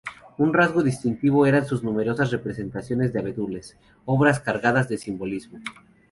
Un 0.43 0.51
rasgo 0.55 0.81
distintivo 0.81 1.45
eran 1.45 1.67
sus 1.67 1.83
numerosas 1.83 2.31
representaciones 2.31 3.13
de 3.13 3.19
abedules, 3.19 3.77
obras 4.05 4.39
cargadas 4.39 4.89
de 4.89 4.97
simbolismo. 4.97 5.59